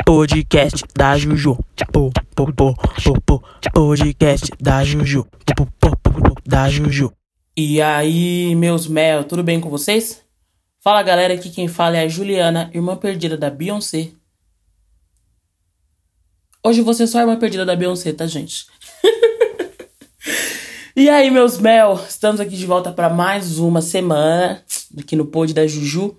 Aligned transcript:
podcast 0.00 0.84
da 0.96 1.16
Juju. 1.18 1.58
Po, 1.92 2.10
po, 2.34 2.52
po, 2.52 2.74
po, 2.74 3.20
po, 3.26 3.42
podcast 3.72 4.50
da 4.58 4.82
Juju. 4.82 5.26
Po, 5.54 5.66
po, 5.78 5.96
po, 5.96 6.10
po, 6.10 6.34
da 6.46 6.70
Juju. 6.70 7.12
E 7.54 7.82
aí, 7.82 8.54
meus 8.54 8.86
mel, 8.86 9.24
tudo 9.24 9.42
bem 9.42 9.60
com 9.60 9.68
vocês? 9.68 10.22
Fala 10.80 11.02
galera, 11.02 11.34
aqui 11.34 11.50
quem 11.50 11.68
fala 11.68 11.98
é 11.98 12.04
a 12.04 12.08
Juliana, 12.08 12.70
irmã 12.74 12.96
perdida 12.96 13.36
da 13.36 13.50
Beyoncé. 13.50 14.12
Hoje 16.64 16.80
você 16.80 17.02
é 17.02 17.06
só 17.06 17.18
a 17.18 17.20
irmã 17.22 17.38
perdida 17.38 17.66
da 17.66 17.76
Beyoncé, 17.76 18.12
tá, 18.12 18.26
gente? 18.26 18.66
e 20.96 21.10
aí, 21.10 21.30
meus 21.30 21.58
mel, 21.58 22.00
estamos 22.08 22.40
aqui 22.40 22.56
de 22.56 22.64
volta 22.64 22.90
para 22.90 23.10
mais 23.10 23.58
uma 23.58 23.82
semana 23.82 24.62
aqui 24.98 25.14
no 25.14 25.26
Pod 25.26 25.52
da 25.52 25.66
Juju. 25.66 26.16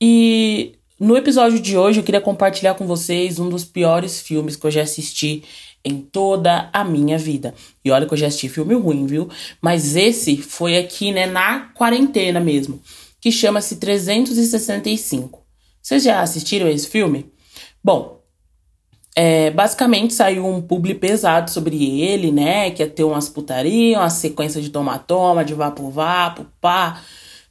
E 0.00 0.79
no 1.00 1.16
episódio 1.16 1.58
de 1.58 1.78
hoje 1.78 1.98
eu 1.98 2.04
queria 2.04 2.20
compartilhar 2.20 2.74
com 2.74 2.86
vocês 2.86 3.38
um 3.38 3.48
dos 3.48 3.64
piores 3.64 4.20
filmes 4.20 4.54
que 4.54 4.66
eu 4.66 4.70
já 4.70 4.82
assisti 4.82 5.42
em 5.82 6.02
toda 6.02 6.68
a 6.74 6.84
minha 6.84 7.16
vida. 7.16 7.54
E 7.82 7.90
olha 7.90 8.06
que 8.06 8.12
eu 8.12 8.18
já 8.18 8.26
assisti 8.26 8.50
filme 8.50 8.74
ruim, 8.74 9.06
viu? 9.06 9.26
Mas 9.62 9.96
esse 9.96 10.36
foi 10.36 10.76
aqui, 10.76 11.10
né, 11.10 11.24
na 11.24 11.70
quarentena 11.74 12.38
mesmo, 12.38 12.82
que 13.18 13.32
chama-se 13.32 13.76
365. 13.76 15.42
Vocês 15.80 16.02
já 16.02 16.20
assistiram 16.20 16.68
esse 16.68 16.86
filme? 16.86 17.32
Bom, 17.82 18.20
é, 19.16 19.50
basicamente 19.50 20.12
saiu 20.12 20.46
um 20.46 20.60
publi 20.60 20.94
pesado 20.94 21.50
sobre 21.50 22.02
ele, 22.02 22.30
né? 22.30 22.70
Que 22.70 22.82
ia 22.82 22.88
ter 22.88 23.04
umas 23.04 23.28
putaria, 23.28 23.98
uma 23.98 24.10
sequência 24.10 24.60
de 24.60 24.68
toma-toma, 24.68 25.44
de 25.44 25.54
vapo-vapo, 25.54 26.46
pá. 26.60 27.02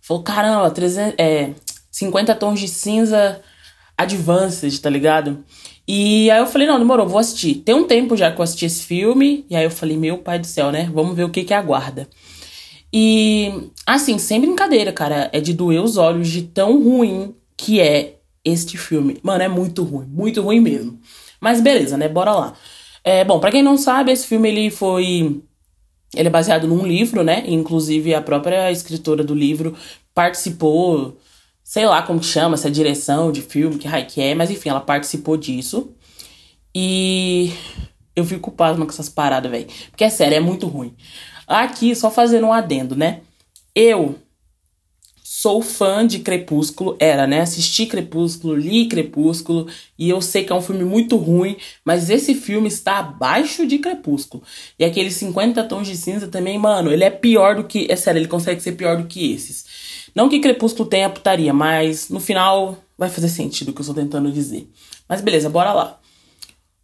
Falou, 0.02 0.23
caramba, 0.23 0.71
300, 0.71 1.16
é, 1.18 1.52
50 1.99 2.34
tons 2.35 2.59
de 2.59 2.67
cinza 2.67 3.41
advanced, 3.98 4.80
tá 4.80 4.90
ligado? 4.90 5.44
E 5.85 6.31
aí 6.31 6.40
eu 6.40 6.48
falei, 6.48 6.66
não, 6.66 6.80
demorou, 6.80 7.07
vou 7.07 7.20
assistir. 7.20 7.55
Tem 7.55 7.76
um 7.76 7.84
tempo 7.84 8.16
já 8.16 8.31
que 8.31 8.40
eu 8.40 8.44
assisti 8.44 8.66
esse 8.66 8.84
filme, 8.84 9.46
e 9.49 9.55
aí 9.55 9.65
eu 9.65 9.71
falei, 9.71 9.98
meu 9.98 10.20
pai 10.20 10.40
do 10.40 10.48
céu, 10.48 10.71
né? 10.71 10.90
Vamos 10.93 11.15
ver 11.15 11.26
o 11.26 11.29
que 11.29 11.43
que 11.43 11.54
aguarda. 11.54 12.07
E, 12.93 13.70
assim, 13.85 14.18
sem 14.18 14.40
brincadeira, 14.40 14.93
cara, 14.93 15.29
é 15.34 15.41
de 15.41 15.54
doer 15.54 15.82
os 15.82 15.98
olhos 15.98 16.29
de 16.29 16.43
tão 16.43 16.82
ruim 16.82 17.35
que 17.57 17.82
é 17.82 18.15
este 18.46 18.77
filme. 18.77 19.18
Mano, 19.21 19.43
é 19.43 19.49
muito 19.49 19.84
ruim, 19.84 20.05
muito 20.07 20.41
ruim 20.41 20.62
mesmo. 20.62 20.99
Mas 21.41 21.59
beleza, 21.59 21.98
né? 21.98 22.07
Bora 22.07 22.31
lá. 22.31 22.54
É, 23.04 23.26
bom, 23.26 23.40
para 23.40 23.52
quem 23.52 23.62
não 23.62 23.77
sabe, 23.77 24.12
esse 24.12 24.26
filme 24.26 24.48
ele 24.49 24.71
foi 24.71 25.41
ele 26.15 26.27
é 26.27 26.31
baseado 26.31 26.68
num 26.68 26.85
livro, 26.85 27.24
né? 27.24 27.43
Inclusive 27.46 28.13
a 28.15 28.21
própria 28.21 28.71
escritora 28.71 29.24
do 29.24 29.35
livro 29.35 29.76
participou 30.13 31.18
sei 31.70 31.85
lá 31.85 32.01
como 32.01 32.20
que 32.20 32.25
chama, 32.25 32.55
essa 32.55 32.71
direção 32.71 33.31
de 33.31 33.43
filme, 33.43 33.77
que 33.77 33.87
raio 33.87 34.07
que 34.07 34.20
é, 34.20 34.34
mas 34.34 34.49
enfim, 34.49 34.70
ela 34.70 34.79
participou 34.79 35.37
disso. 35.37 35.93
E 36.73 37.53
eu 38.15 38.25
fico 38.25 38.49
pasma 38.49 38.87
com 38.87 38.91
essas 38.91 39.07
paradas, 39.07 39.51
velho. 39.51 39.67
Porque 39.91 40.03
é 40.03 40.09
sério, 40.09 40.35
é 40.35 40.40
muito 40.40 40.65
ruim. 40.65 40.95
Aqui, 41.45 41.95
só 41.95 42.09
fazendo 42.09 42.47
um 42.47 42.53
adendo, 42.53 42.95
né? 42.95 43.21
Eu 43.75 44.15
sou 45.23 45.62
fã 45.62 46.07
de 46.07 46.20
Crepúsculo, 46.20 46.97
era, 46.99 47.27
né? 47.27 47.41
Assisti 47.41 47.85
Crepúsculo, 47.85 48.55
li 48.55 48.87
Crepúsculo, 48.87 49.67
e 49.95 50.09
eu 50.09 50.23
sei 50.23 50.43
que 50.43 50.51
é 50.51 50.55
um 50.55 50.63
filme 50.63 50.84
muito 50.84 51.17
ruim, 51.17 51.55
mas 51.85 52.09
esse 52.09 52.34
filme 52.34 52.67
está 52.67 52.97
abaixo 52.97 53.67
de 53.67 53.77
Crepúsculo. 53.77 54.41
E 54.79 54.84
aqueles 54.84 55.13
50 55.13 55.63
tons 55.65 55.87
de 55.87 55.95
cinza 55.95 56.27
também, 56.29 56.57
mano, 56.57 56.91
ele 56.91 57.03
é 57.03 57.12
pior 57.12 57.57
do 57.57 57.65
que. 57.65 57.85
É 57.91 57.95
sério, 57.95 58.17
ele 58.17 58.27
consegue 58.27 58.59
ser 58.59 58.71
pior 58.71 58.97
do 58.97 59.07
que 59.07 59.31
esses. 59.31 59.88
Não 60.15 60.29
que 60.29 60.40
Crepúsculo 60.40 60.90
tenha 60.90 61.10
putaria, 61.10 61.54
mas 61.54 62.10
no 62.10 62.20
final 62.20 62.77
vai 62.98 63.10
fazer 63.10 63.29
sentido 63.29 63.70
o 63.70 63.74
que 63.74 63.79
eu 63.79 63.84
estou 63.84 63.96
tentando 63.96 64.31
dizer. 64.31 64.69
Mas 65.07 65.22
beleza, 65.22 65.50
bora 65.50 65.74
lá. 65.74 66.00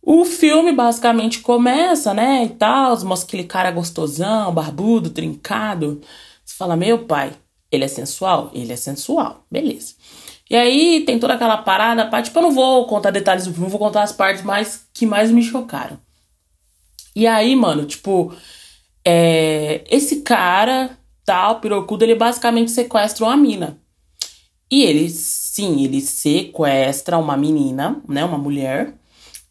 O 0.01 0.23
filme 0.23 0.71
basicamente 0.71 1.39
começa, 1.39 2.13
né, 2.13 2.45
e 2.45 2.49
tal, 2.49 2.97
mostra 3.03 3.27
aquele 3.27 3.43
cara 3.43 3.71
gostosão, 3.71 4.53
barbudo, 4.53 5.09
trincado. 5.09 5.99
Você 6.43 6.55
fala, 6.55 6.75
meu 6.75 7.05
pai, 7.05 7.33
ele 7.71 7.83
é 7.83 7.87
sensual? 7.87 8.51
Ele 8.53 8.71
é 8.71 8.75
sensual, 8.75 9.43
beleza. 9.49 9.95
E 10.49 10.55
aí 10.55 11.03
tem 11.05 11.17
toda 11.17 11.33
aquela 11.33 11.57
parada, 11.57 12.05
pá, 12.05 12.21
tipo, 12.21 12.37
eu 12.37 12.43
não 12.43 12.51
vou 12.51 12.85
contar 12.85 13.09
detalhes 13.09 13.45
do 13.45 13.53
filme, 13.53 13.67
vou 13.67 13.79
contar 13.79 14.03
as 14.03 14.11
partes 14.11 14.43
mais 14.43 14.87
que 14.93 15.05
mais 15.05 15.31
me 15.31 15.41
chocaram. 15.41 15.99
E 17.15 17.25
aí, 17.25 17.55
mano, 17.55 17.85
tipo, 17.85 18.31
é, 19.03 19.83
esse 19.89 20.21
cara 20.21 20.97
tal, 21.25 21.59
pirocudo, 21.59 22.03
ele 22.03 22.15
basicamente 22.15 22.71
sequestra 22.71 23.25
uma 23.25 23.35
mina. 23.35 23.77
E 24.71 24.83
ele, 24.83 25.09
sim, 25.09 25.83
ele 25.83 26.01
sequestra 26.01 27.17
uma 27.17 27.35
menina, 27.35 28.01
né, 28.07 28.23
uma 28.23 28.37
mulher. 28.37 28.93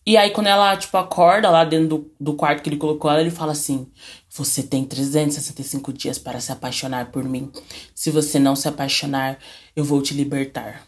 E 0.06 0.16
aí, 0.16 0.30
quando 0.30 0.48
ela, 0.48 0.76
tipo, 0.76 0.96
acorda 0.96 1.50
lá 1.50 1.64
dentro 1.64 1.88
do, 1.88 2.12
do 2.20 2.34
quarto 2.34 2.62
que 2.62 2.68
ele 2.68 2.76
colocou 2.76 3.10
ela, 3.10 3.20
ele 3.20 3.30
fala 3.30 3.52
assim: 3.52 3.86
Você 4.28 4.62
tem 4.62 4.84
365 4.84 5.92
dias 5.92 6.18
para 6.18 6.40
se 6.40 6.52
apaixonar 6.52 7.10
por 7.10 7.24
mim. 7.24 7.50
Se 7.94 8.10
você 8.10 8.38
não 8.38 8.54
se 8.54 8.68
apaixonar, 8.68 9.38
eu 9.74 9.82
vou 9.82 10.02
te 10.02 10.12
libertar. 10.12 10.82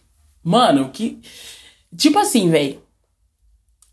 Mano, 0.44 0.90
que. 0.90 1.18
Tipo 1.96 2.18
assim, 2.18 2.50
velho. 2.50 2.82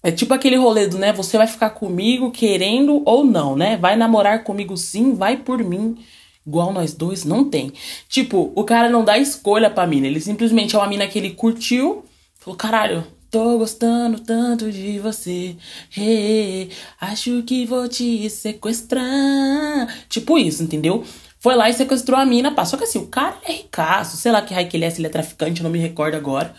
É 0.06 0.12
tipo 0.12 0.34
aquele 0.34 0.58
rolê 0.58 0.88
do, 0.88 0.98
né? 0.98 1.14
Você 1.14 1.38
vai 1.38 1.48
ficar 1.48 1.70
comigo 1.70 2.30
querendo 2.30 3.02
ou 3.06 3.24
não, 3.24 3.56
né? 3.56 3.78
Vai 3.78 3.96
namorar 3.96 4.44
comigo 4.44 4.76
sim, 4.76 5.16
vai 5.16 5.38
por 5.38 5.64
mim 5.64 5.98
igual 6.46 6.74
nós 6.74 6.94
dois, 6.94 7.24
não 7.24 7.50
tem. 7.50 7.72
Tipo, 8.08 8.52
o 8.56 8.64
cara 8.64 8.90
não 8.90 9.04
dá 9.04 9.18
escolha 9.18 9.70
pra 9.70 9.88
mina. 9.88 10.08
Ele 10.08 10.20
simplesmente 10.20 10.76
é 10.76 10.80
uma 10.80 10.88
mina 10.88 11.08
que 11.08 11.18
ele 11.18 11.32
curtiu. 11.32 12.06
Falou, 12.40 12.58
caralho, 12.58 13.08
tô 13.32 13.58
gostando 13.58 14.20
tanto 14.20 14.72
de 14.72 15.00
você. 15.00 15.56
Hey, 15.96 16.70
acho 17.00 17.42
que 17.44 17.66
vou 17.66 17.88
te 17.88 18.30
sequestrar. 18.30 19.88
Tipo 20.10 20.38
isso, 20.38 20.64
entendeu? 20.64 21.04
Foi 21.40 21.56
lá 21.56 21.70
e 21.70 21.74
sequestrou 21.74 22.20
a 22.20 22.26
mina, 22.26 22.52
pá. 22.52 22.66
Só 22.66 22.78
que 22.78 22.84
assim, 22.84 23.00
o 23.00 23.08
cara 23.08 23.38
é 23.44 23.54
ricaço. 23.54 24.18
Sei 24.18 24.32
lá 24.32 24.42
que 24.42 24.54
raio 24.54 24.68
que 24.68 24.78
ele 24.78 24.86
é, 24.86 24.90
se 24.90 25.00
ele 25.00 25.08
é 25.08 25.10
traficante, 25.10 25.64
não 25.64 25.70
me 25.70 25.80
recordo 25.80 26.16
agora. 26.16 26.54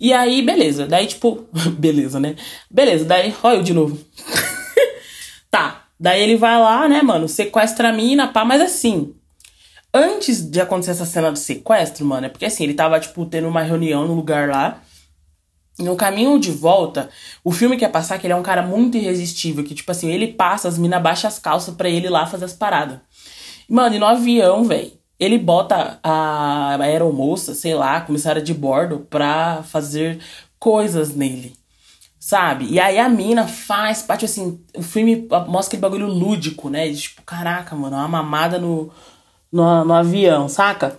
E 0.00 0.12
aí, 0.12 0.42
beleza. 0.42 0.86
Daí, 0.86 1.06
tipo, 1.06 1.46
beleza, 1.78 2.18
né? 2.20 2.36
Beleza, 2.70 3.04
daí, 3.04 3.34
olha 3.42 3.56
eu 3.56 3.62
de 3.62 3.74
novo. 3.74 3.98
tá. 5.50 5.84
Daí 6.00 6.22
ele 6.22 6.36
vai 6.36 6.58
lá, 6.60 6.88
né, 6.88 7.02
mano, 7.02 7.26
sequestra 7.26 7.88
a 7.88 7.92
mina, 7.92 8.28
pá, 8.28 8.44
mas 8.44 8.60
assim, 8.60 9.14
antes 9.92 10.42
de 10.42 10.60
acontecer 10.60 10.92
essa 10.92 11.06
cena 11.06 11.32
do 11.32 11.38
sequestro, 11.38 12.04
mano, 12.04 12.26
é 12.26 12.28
porque 12.28 12.46
assim, 12.46 12.64
ele 12.64 12.74
tava, 12.74 12.98
tipo, 13.00 13.24
tendo 13.26 13.48
uma 13.48 13.62
reunião 13.62 14.06
no 14.06 14.14
lugar 14.14 14.48
lá. 14.48 14.82
No 15.78 15.94
caminho 15.94 16.40
de 16.40 16.50
volta, 16.50 17.08
o 17.44 17.52
filme 17.52 17.76
quer 17.76 17.90
passar 17.90 18.18
que 18.18 18.26
ele 18.26 18.32
é 18.32 18.36
um 18.36 18.42
cara 18.42 18.62
muito 18.62 18.96
irresistível, 18.96 19.62
que, 19.62 19.76
tipo 19.76 19.90
assim, 19.92 20.10
ele 20.10 20.32
passa, 20.32 20.66
as 20.66 20.76
minas 20.76 21.00
baixam 21.00 21.28
as 21.28 21.38
calças 21.38 21.72
para 21.74 21.88
ele 21.88 22.08
lá 22.08 22.26
fazer 22.26 22.46
as 22.46 22.52
paradas. 22.52 22.98
Mano, 23.68 23.94
e 23.94 23.98
no 23.98 24.06
avião, 24.06 24.64
velho, 24.64 24.90
ele 25.20 25.38
bota 25.38 26.00
a 26.02 26.76
aeromoça, 26.80 27.54
sei 27.54 27.74
lá, 27.74 28.00
comissária 28.00 28.42
de 28.42 28.52
bordo, 28.52 29.06
pra 29.08 29.62
fazer 29.62 30.18
coisas 30.58 31.14
nele. 31.14 31.54
Sabe? 32.18 32.66
E 32.66 32.80
aí 32.80 32.98
a 32.98 33.08
mina 33.08 33.46
faz 33.46 34.02
parte, 34.02 34.24
assim, 34.24 34.60
o 34.76 34.82
filme 34.82 35.28
mostra 35.46 35.68
aquele 35.68 35.82
bagulho 35.82 36.06
lúdico, 36.08 36.68
né? 36.68 36.88
De, 36.88 37.00
tipo, 37.00 37.22
caraca, 37.22 37.76
mano, 37.76 37.96
uma 37.96 38.08
mamada 38.08 38.58
no, 38.58 38.90
no, 39.52 39.84
no 39.84 39.94
avião, 39.94 40.48
saca? 40.48 40.98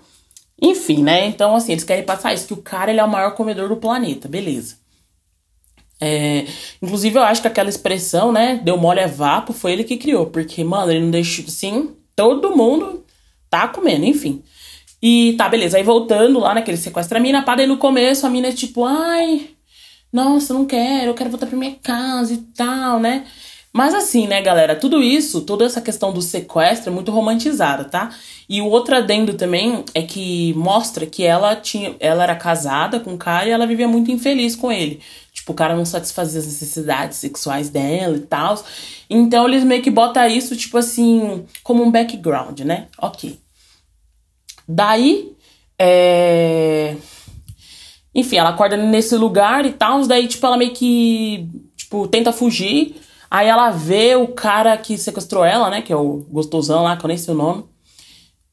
Enfim, 0.61 1.03
né? 1.03 1.25
Então, 1.25 1.55
assim, 1.55 1.71
eles 1.71 1.83
querem 1.83 2.03
passar 2.03 2.33
isso, 2.33 2.47
que 2.47 2.53
o 2.53 2.57
cara 2.61 2.91
ele 2.91 2.99
é 2.99 3.03
o 3.03 3.09
maior 3.09 3.31
comedor 3.35 3.69
do 3.69 3.77
planeta, 3.77 4.27
beleza. 4.27 4.77
É, 6.01 6.45
inclusive, 6.81 7.17
eu 7.17 7.23
acho 7.23 7.41
que 7.41 7.47
aquela 7.47 7.69
expressão, 7.69 8.31
né? 8.31 8.59
Deu 8.63 8.77
mole 8.77 8.99
é 8.99 9.07
vapo, 9.07 9.51
foi 9.53 9.73
ele 9.73 9.83
que 9.83 9.97
criou. 9.97 10.27
Porque, 10.27 10.63
mano, 10.63 10.91
ele 10.91 11.01
não 11.01 11.11
deixou. 11.11 11.45
Assim, 11.45 11.95
todo 12.15 12.55
mundo 12.55 13.05
tá 13.49 13.67
comendo, 13.67 14.05
enfim. 14.05 14.43
E 15.01 15.33
tá, 15.37 15.49
beleza. 15.49 15.77
Aí 15.77 15.83
voltando 15.83 16.39
lá 16.39 16.53
naquele 16.53 16.77
sequestro 16.77 17.17
a 17.17 17.21
mina, 17.21 17.41
pá, 17.41 17.55
daí 17.55 17.67
no 17.67 17.77
começo 17.77 18.25
a 18.25 18.29
mina 18.29 18.47
é 18.49 18.51
tipo, 18.51 18.85
ai, 18.85 19.49
nossa, 20.11 20.53
não 20.53 20.65
quero, 20.65 21.11
eu 21.11 21.13
quero 21.13 21.29
voltar 21.29 21.47
pra 21.47 21.57
minha 21.57 21.75
casa 21.81 22.33
e 22.33 22.37
tal, 22.37 22.99
né? 22.99 23.25
Mas 23.79 23.93
assim, 23.93 24.27
né, 24.27 24.41
galera, 24.41 24.75
tudo 24.75 25.01
isso, 25.01 25.39
toda 25.39 25.63
essa 25.63 25.79
questão 25.79 26.11
do 26.11 26.21
sequestro 26.21 26.91
é 26.91 26.93
muito 26.93 27.13
romantizada, 27.13 27.85
tá? 27.85 28.13
E 28.49 28.59
o 28.59 28.65
outro 28.65 28.93
adendo 28.93 29.35
também 29.35 29.85
é 29.93 30.01
que 30.01 30.53
mostra 30.55 31.05
que 31.05 31.23
ela 31.23 31.55
tinha, 31.55 31.95
ela 31.97 32.23
era 32.23 32.35
casada 32.35 32.99
com 32.99 33.13
o 33.13 33.17
cara 33.17 33.47
e 33.47 33.51
ela 33.51 33.65
vivia 33.65 33.87
muito 33.87 34.11
infeliz 34.11 34.53
com 34.53 34.69
ele. 34.69 34.99
Tipo, 35.31 35.53
o 35.53 35.55
cara 35.55 35.77
não 35.77 35.85
satisfazia 35.85 36.41
as 36.41 36.45
necessidades 36.45 37.19
sexuais 37.19 37.69
dela 37.69 38.17
e 38.17 38.19
tal. 38.19 38.61
Então 39.09 39.47
eles 39.47 39.63
meio 39.63 39.81
que 39.81 39.89
botam 39.89 40.27
isso, 40.27 40.57
tipo 40.57 40.77
assim, 40.77 41.45
como 41.63 41.81
um 41.81 41.89
background, 41.89 42.59
né? 42.59 42.87
Ok. 43.01 43.39
Daí, 44.67 45.31
é... 45.79 46.97
Enfim, 48.13 48.35
ela 48.35 48.49
acorda 48.49 48.75
nesse 48.75 49.15
lugar 49.15 49.65
e 49.65 49.71
tal, 49.71 50.05
daí, 50.05 50.27
tipo, 50.27 50.45
ela 50.45 50.57
meio 50.57 50.73
que, 50.73 51.47
tipo, 51.77 52.09
tenta 52.09 52.33
fugir. 52.33 53.07
Aí 53.29 53.47
ela 53.47 53.69
vê 53.71 54.15
o 54.15 54.27
cara 54.29 54.75
que 54.77 54.97
sequestrou 54.97 55.43
ela, 55.45 55.69
né? 55.69 55.81
Que 55.81 55.93
é 55.93 55.95
o 55.95 56.25
gostosão 56.29 56.83
lá, 56.83 56.97
que 56.97 57.05
eu 57.05 57.07
nem 57.07 57.17
sei 57.17 57.33
o 57.33 57.37
nome. 57.37 57.65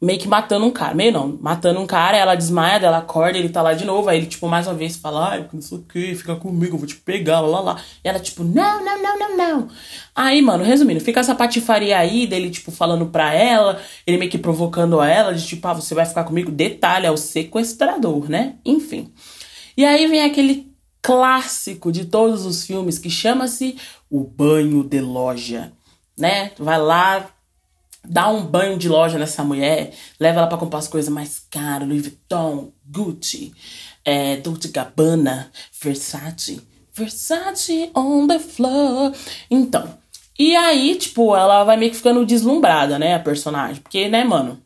meio 0.00 0.18
que 0.18 0.28
matando 0.28 0.66
um 0.66 0.70
cara. 0.70 0.94
Meio 0.94 1.12
não, 1.12 1.38
matando 1.40 1.80
um 1.80 1.86
cara, 1.86 2.16
ela 2.16 2.34
desmaia, 2.34 2.76
ela 2.84 2.98
acorda, 2.98 3.38
ele 3.38 3.48
tá 3.48 3.62
lá 3.62 3.72
de 3.72 3.84
novo, 3.84 4.08
aí 4.08 4.18
ele, 4.18 4.26
tipo, 4.26 4.46
mais 4.46 4.66
uma 4.66 4.74
vez 4.74 4.96
fala, 4.96 5.30
ai, 5.30 5.48
não 5.52 5.62
sei 5.62 5.78
o 5.78 5.82
que, 5.82 6.14
fica 6.14 6.36
comigo, 6.36 6.74
eu 6.74 6.78
vou 6.78 6.86
te 6.86 6.96
pegar, 6.96 7.40
lá, 7.40 7.48
lá, 7.48 7.60
lá. 7.60 7.80
E 8.04 8.08
ela, 8.08 8.20
tipo, 8.20 8.44
não, 8.44 8.84
não, 8.84 9.02
não, 9.02 9.18
não, 9.18 9.36
não. 9.36 9.68
Aí, 10.14 10.40
mano, 10.42 10.64
resumindo, 10.64 11.00
fica 11.00 11.20
essa 11.20 11.34
patifaria 11.34 11.98
aí 11.98 12.26
dele, 12.26 12.50
tipo, 12.50 12.70
falando 12.70 13.06
pra 13.06 13.32
ela, 13.34 13.80
ele 14.06 14.18
meio 14.18 14.30
que 14.30 14.38
provocando 14.38 15.00
ela, 15.02 15.32
de 15.34 15.46
tipo, 15.46 15.66
ah, 15.66 15.72
você 15.74 15.94
vai 15.94 16.04
ficar 16.06 16.24
comigo. 16.24 16.50
Detalhe, 16.50 17.06
é 17.06 17.10
o 17.10 17.16
sequestrador, 17.16 18.28
né? 18.28 18.56
Enfim. 18.64 19.12
E 19.76 19.84
aí 19.84 20.06
vem 20.06 20.22
aquele 20.24 20.74
clássico 21.06 21.92
de 21.92 22.06
todos 22.06 22.44
os 22.44 22.66
filmes 22.66 22.98
que 22.98 23.08
chama-se 23.08 23.76
O 24.10 24.24
Banho 24.24 24.82
de 24.82 25.00
Loja, 25.00 25.72
né? 26.18 26.50
Vai 26.58 26.80
lá, 26.82 27.30
dá 28.04 28.28
um 28.28 28.44
banho 28.44 28.76
de 28.76 28.88
loja 28.88 29.16
nessa 29.16 29.44
mulher, 29.44 29.94
leva 30.18 30.40
ela 30.40 30.48
para 30.48 30.58
comprar 30.58 30.80
as 30.80 30.88
coisas 30.88 31.08
mais 31.08 31.46
caras, 31.48 31.86
Louis 31.86 32.02
Vuitton, 32.02 32.72
Gucci, 32.84 33.54
é, 34.04 34.38
Dolce 34.38 34.66
Gabbana, 34.66 35.52
Versace, 35.80 36.60
Versace 36.92 37.88
on 37.94 38.26
the 38.26 38.40
floor. 38.40 39.12
Então, 39.48 39.96
e 40.36 40.56
aí, 40.56 40.96
tipo, 40.96 41.36
ela 41.36 41.62
vai 41.62 41.76
meio 41.76 41.92
que 41.92 41.98
ficando 41.98 42.26
deslumbrada, 42.26 42.98
né, 42.98 43.14
a 43.14 43.20
personagem, 43.20 43.80
porque, 43.80 44.08
né, 44.08 44.24
mano, 44.24 44.60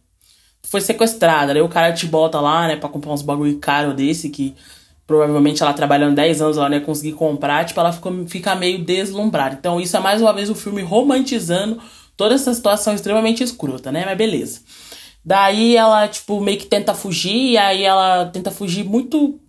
foi 0.63 0.81
sequestrada, 0.81 1.53
aí 1.53 1.61
o 1.61 1.69
cara 1.69 1.93
te 1.93 2.07
bota 2.07 2.41
lá, 2.41 2.67
né, 2.67 2.77
pra 2.77 2.89
comprar 2.89 3.13
uns 3.13 3.21
bagulho 3.21 3.59
caro 3.59 3.93
desse 3.93 4.31
que 4.31 4.57
provavelmente 5.11 5.61
ela 5.61 5.73
trabalhando 5.73 6.15
10 6.15 6.41
anos 6.41 6.57
ela 6.57 6.69
não 6.69 6.77
ia 6.77 6.85
conseguir 6.85 7.15
comprar, 7.15 7.65
tipo, 7.65 7.81
ela 7.81 7.93
fica, 7.93 8.11
fica 8.29 8.55
meio 8.55 8.79
deslumbrada. 8.85 9.57
Então, 9.59 9.81
isso 9.81 9.97
é 9.97 9.99
mais 9.99 10.23
uma 10.23 10.33
vez 10.33 10.49
o 10.49 10.55
filme 10.55 10.83
romantizando 10.83 11.83
toda 12.17 12.37
essa 12.37 12.55
situação 12.55 12.95
extremamente 12.95 13.43
escrota, 13.43 13.91
né? 13.91 14.05
Mas 14.07 14.17
beleza. 14.17 14.61
Daí 15.25 15.75
ela, 15.75 16.07
tipo, 16.07 16.41
meio 16.41 16.57
que 16.59 16.67
tenta 16.67 16.95
fugir, 16.95 17.51
e 17.51 17.59
aí 17.59 17.83
ela 17.83 18.27
tenta 18.27 18.53
fugir 18.53 18.85
muito, 18.85 19.41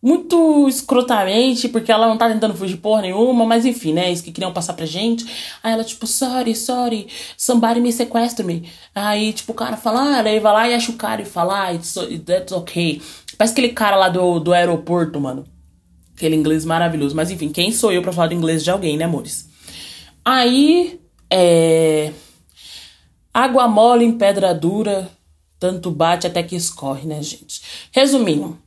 muito 0.00 0.68
escrotamente, 0.68 1.68
porque 1.68 1.90
ela 1.90 2.06
não 2.06 2.16
tá 2.16 2.28
tentando 2.28 2.54
fugir 2.54 2.76
porra 2.76 3.02
nenhuma, 3.02 3.44
mas 3.44 3.66
enfim, 3.66 3.92
né? 3.92 4.12
Isso 4.12 4.22
que 4.22 4.30
queriam 4.30 4.52
passar 4.52 4.74
pra 4.74 4.86
gente. 4.86 5.26
Aí 5.60 5.72
ela, 5.72 5.82
tipo, 5.82 6.06
sorry, 6.06 6.54
sorry, 6.54 7.08
somebody 7.36 7.80
me 7.80 7.92
sequestra 7.92 8.46
me. 8.46 8.70
Aí, 8.94 9.32
tipo, 9.32 9.50
o 9.50 9.56
cara 9.56 9.76
fala, 9.76 10.20
ah, 10.20 10.22
daí 10.22 10.38
vai 10.38 10.52
lá 10.52 10.68
e 10.68 10.74
acha 10.74 10.92
o 10.92 10.96
cara 10.96 11.20
e 11.20 11.24
fala, 11.24 11.64
ah, 11.64 11.74
it's, 11.74 11.96
that's 12.24 12.52
okay. 12.52 13.02
Parece 13.40 13.54
aquele 13.54 13.70
cara 13.70 13.96
lá 13.96 14.10
do, 14.10 14.38
do 14.38 14.52
aeroporto, 14.52 15.18
mano. 15.18 15.46
Aquele 16.14 16.36
inglês 16.36 16.62
maravilhoso. 16.66 17.16
Mas 17.16 17.30
enfim, 17.30 17.48
quem 17.48 17.72
sou 17.72 17.90
eu 17.90 18.02
para 18.02 18.12
falar 18.12 18.26
do 18.26 18.34
inglês 18.34 18.62
de 18.62 18.70
alguém, 18.70 18.98
né, 18.98 19.06
amores? 19.06 19.48
Aí 20.22 21.00
é. 21.30 22.12
Água 23.32 23.66
mole 23.66 24.04
em 24.04 24.12
pedra 24.12 24.54
dura, 24.54 25.08
tanto 25.58 25.90
bate 25.90 26.26
até 26.26 26.42
que 26.42 26.54
escorre, 26.54 27.08
né, 27.08 27.22
gente? 27.22 27.62
Resumindo, 27.92 28.58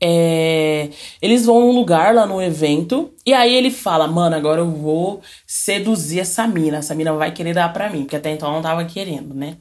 é, 0.00 0.90
eles 1.22 1.46
vão 1.46 1.60
num 1.60 1.70
lugar 1.70 2.12
lá 2.12 2.26
no 2.26 2.42
evento 2.42 3.12
e 3.24 3.32
aí 3.32 3.54
ele 3.54 3.70
fala: 3.70 4.08
Mano, 4.08 4.34
agora 4.34 4.62
eu 4.62 4.68
vou 4.68 5.22
seduzir 5.46 6.18
essa 6.18 6.44
mina. 6.44 6.78
Essa 6.78 6.92
mina 6.92 7.12
vai 7.12 7.30
querer 7.30 7.54
dar 7.54 7.72
pra 7.72 7.88
mim, 7.88 8.00
porque 8.00 8.16
até 8.16 8.32
então 8.32 8.50
não 8.50 8.62
tava 8.62 8.84
querendo, 8.84 9.32
né? 9.32 9.58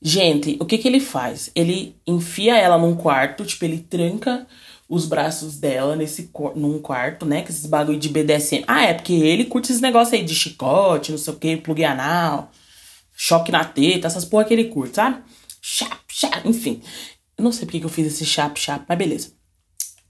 Gente, 0.00 0.56
o 0.60 0.64
que 0.64 0.78
que 0.78 0.86
ele 0.86 1.00
faz? 1.00 1.50
Ele 1.54 1.96
enfia 2.06 2.56
ela 2.56 2.78
num 2.78 2.94
quarto, 2.94 3.44
tipo, 3.44 3.64
ele 3.64 3.78
tranca 3.78 4.46
os 4.88 5.04
braços 5.04 5.58
dela 5.58 5.96
nesse 5.96 6.30
num 6.54 6.78
quarto, 6.80 7.26
né? 7.26 7.42
Com 7.42 7.48
esses 7.48 7.66
bagulho 7.66 7.98
de 7.98 8.08
BDSM. 8.08 8.64
Ah, 8.66 8.84
é 8.84 8.94
porque 8.94 9.12
ele 9.12 9.44
curte 9.44 9.70
esses 9.70 9.82
negócios 9.82 10.14
aí 10.14 10.24
de 10.24 10.34
chicote, 10.34 11.10
não 11.10 11.18
sei 11.18 11.32
o 11.34 11.36
que, 11.36 11.56
plug 11.56 11.84
anal, 11.84 12.50
choque 13.14 13.52
na 13.52 13.64
teta, 13.64 14.06
essas 14.06 14.24
porra 14.24 14.44
que 14.44 14.54
ele 14.54 14.64
curte, 14.66 14.96
sabe? 14.96 15.22
Chap, 15.60 15.98
chap, 16.08 16.48
enfim. 16.48 16.80
Eu 17.36 17.44
não 17.44 17.52
sei 17.52 17.66
porque 17.66 17.80
que 17.80 17.86
eu 17.86 17.90
fiz 17.90 18.06
esse 18.06 18.24
chap, 18.24 18.58
chap, 18.58 18.84
mas 18.88 18.98
beleza. 18.98 19.32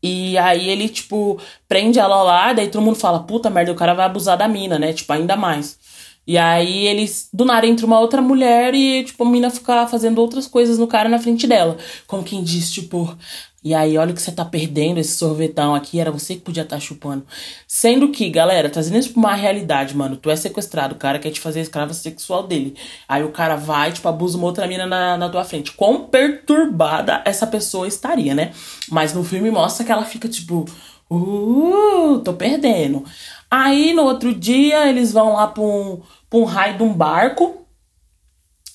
E 0.02 0.38
aí 0.38 0.68
ele, 0.68 0.88
tipo, 0.88 1.40
prende 1.66 1.98
ela 1.98 2.22
lá, 2.22 2.52
daí 2.52 2.68
todo 2.68 2.82
mundo 2.82 2.96
fala, 2.96 3.24
puta 3.24 3.50
merda, 3.50 3.72
o 3.72 3.74
cara 3.74 3.94
vai 3.94 4.06
abusar 4.06 4.36
da 4.36 4.46
mina, 4.46 4.78
né? 4.78 4.92
Tipo, 4.92 5.12
ainda 5.12 5.36
mais. 5.36 5.78
E 6.28 6.36
aí 6.36 6.86
eles, 6.86 7.30
do 7.32 7.42
nada, 7.42 7.66
entra 7.66 7.86
uma 7.86 7.98
outra 7.98 8.20
mulher 8.20 8.74
e, 8.74 9.02
tipo, 9.02 9.24
a 9.24 9.26
mina 9.26 9.48
fica 9.48 9.86
fazendo 9.86 10.18
outras 10.18 10.46
coisas 10.46 10.78
no 10.78 10.86
cara 10.86 11.08
na 11.08 11.18
frente 11.18 11.46
dela. 11.46 11.78
Como 12.06 12.22
quem 12.22 12.44
diz, 12.44 12.70
tipo, 12.70 13.16
e 13.64 13.72
aí, 13.72 13.96
olha 13.96 14.12
o 14.12 14.14
que 14.14 14.20
você 14.20 14.30
tá 14.30 14.44
perdendo, 14.44 15.00
esse 15.00 15.16
sorvetão 15.16 15.74
aqui, 15.74 15.98
era 15.98 16.10
você 16.10 16.34
que 16.34 16.42
podia 16.42 16.64
estar 16.64 16.76
tá 16.76 16.80
chupando. 16.80 17.26
Sendo 17.66 18.10
que, 18.10 18.28
galera, 18.28 18.68
trazendo 18.68 18.98
isso 18.98 19.12
pra 19.12 19.20
uma 19.20 19.34
realidade, 19.34 19.96
mano, 19.96 20.18
tu 20.18 20.28
é 20.28 20.36
sequestrado, 20.36 20.94
o 20.94 20.98
cara 20.98 21.18
quer 21.18 21.30
te 21.30 21.40
fazer 21.40 21.60
escrava 21.60 21.94
sexual 21.94 22.46
dele. 22.46 22.74
Aí 23.08 23.24
o 23.24 23.30
cara 23.30 23.56
vai, 23.56 23.90
tipo, 23.90 24.06
abusa 24.06 24.36
uma 24.36 24.46
outra 24.46 24.66
mina 24.66 24.86
na, 24.86 25.16
na 25.16 25.30
tua 25.30 25.44
frente. 25.44 25.72
Quão 25.72 26.04
perturbada 26.08 27.22
essa 27.24 27.46
pessoa 27.46 27.88
estaria, 27.88 28.34
né? 28.34 28.52
Mas 28.90 29.14
no 29.14 29.24
filme 29.24 29.50
mostra 29.50 29.82
que 29.82 29.90
ela 29.90 30.04
fica, 30.04 30.28
tipo, 30.28 30.66
uh, 31.10 32.18
tô 32.20 32.34
perdendo. 32.34 33.04
Aí, 33.50 33.92
no 33.92 34.02
outro 34.02 34.34
dia, 34.34 34.88
eles 34.88 35.12
vão 35.12 35.34
lá 35.34 35.46
pra 35.46 35.62
um, 35.62 36.02
pra 36.28 36.38
um 36.38 36.44
raio 36.44 36.76
de 36.76 36.82
um 36.82 36.92
barco, 36.92 37.58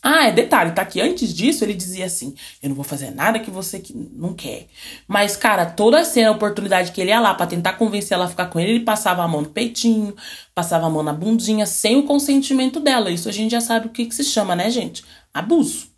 ah, 0.06 0.28
é 0.28 0.34
detalhe, 0.34 0.74
tá 0.74 0.84
que 0.84 1.00
antes 1.00 1.34
disso 1.34 1.64
ele 1.64 1.74
dizia 1.74 2.06
assim: 2.06 2.36
Eu 2.62 2.68
não 2.68 2.76
vou 2.76 2.84
fazer 2.84 3.10
nada 3.12 3.40
que 3.40 3.50
você 3.50 3.82
não 4.14 4.34
quer. 4.34 4.68
Mas, 5.08 5.38
cara, 5.38 5.66
toda 5.66 6.04
cena, 6.04 6.28
a 6.28 6.34
oportunidade 6.34 6.92
que 6.92 7.00
ele 7.00 7.10
ia 7.10 7.22
lá 7.22 7.34
pra 7.34 7.48
tentar 7.48 7.74
convencer 7.74 8.16
ela 8.16 8.26
a 8.26 8.28
ficar 8.28 8.48
com 8.48 8.60
ele, 8.60 8.72
ele 8.72 8.84
passava 8.84 9.24
a 9.24 9.28
mão 9.30 9.42
no 9.42 9.50
peitinho, 9.50 10.14
passava 10.54 10.88
a 10.88 10.90
mão 10.90 11.04
na 11.04 11.14
bundinha, 11.14 11.66
sem 11.66 11.96
o 11.96 12.04
consentimento 12.04 12.82
dela. 12.82 13.10
Isso 13.10 13.30
a 13.30 13.32
gente 13.32 13.52
já 13.52 13.62
sabe 13.62 13.88
o 13.88 13.92
que, 13.92 14.06
que 14.06 14.14
se 14.14 14.26
chama, 14.26 14.58
né, 14.58 14.70
gente? 14.70 15.06
Abuso. 15.34 15.93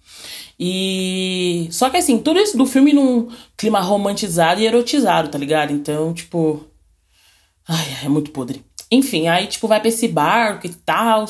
E. 0.60 1.68
Só 1.72 1.90
que 1.90 1.98
assim, 1.98 2.20
tudo 2.20 2.40
isso 2.40 2.58
do 2.58 2.66
filme 2.66 2.94
num 2.94 3.30
clima 3.58 3.80
romantizado 3.80 4.62
e 4.62 4.66
erotizado, 4.66 5.30
tá 5.30 5.38
ligado? 5.38 5.74
Então, 5.74 6.14
tipo. 6.14 6.66
Ai, 7.68 7.86
é 8.06 8.10
muito 8.10 8.32
podre. 8.32 8.64
Enfim, 8.92 9.28
aí, 9.28 9.48
tipo, 9.48 9.68
vai 9.68 9.80
pra 9.80 9.90
esse 9.90 10.08
barco 10.08 10.68
e 10.68 10.70
tal. 10.70 11.26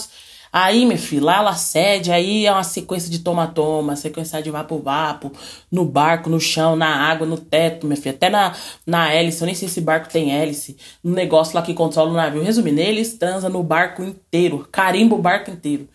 Aí, 0.57 0.85
meu 0.85 0.97
filho, 0.97 1.25
lá 1.25 1.39
ela 1.39 1.53
cede, 1.53 2.13
aí 2.13 2.45
é 2.45 2.51
uma 2.51 2.63
sequência 2.63 3.09
de 3.09 3.19
toma-toma, 3.19 3.95
sequência 3.97 4.41
de 4.41 4.49
vapo-vapo, 4.49 5.29
no 5.69 5.83
barco, 5.83 6.29
no 6.29 6.39
chão, 6.39 6.77
na 6.77 6.87
água, 6.87 7.27
no 7.27 7.37
teto, 7.37 7.85
meu 7.85 7.97
filho, 7.97 8.15
até 8.15 8.29
na, 8.29 8.55
na 8.87 9.11
hélice, 9.11 9.41
eu 9.41 9.47
nem 9.47 9.53
sei 9.53 9.67
se 9.67 9.81
barco 9.81 10.07
tem 10.07 10.31
hélice, 10.31 10.77
no 11.03 11.11
negócio 11.13 11.53
lá 11.55 11.61
que 11.61 11.73
controla 11.73 12.09
o 12.09 12.13
navio. 12.13 12.41
Resumindo, 12.41 12.79
eles 12.79 13.15
transam 13.15 13.49
no 13.49 13.61
barco 13.63 14.01
inteiro, 14.01 14.65
carimba 14.71 15.15
o 15.15 15.21
barco 15.21 15.51
inteiro. 15.51 15.89